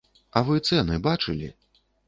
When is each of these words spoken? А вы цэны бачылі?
А 0.39 0.43
вы 0.47 0.63
цэны 0.69 0.97
бачылі? 1.11 1.53